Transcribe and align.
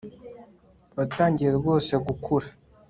watangiye 0.97 1.49
rwose 1.59 1.93
gukura 2.05 2.47